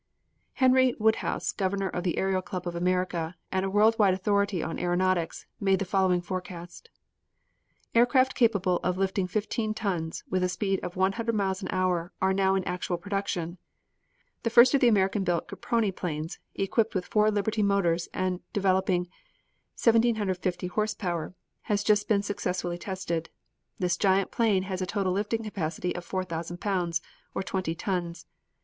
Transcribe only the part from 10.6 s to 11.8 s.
of one hundred miles an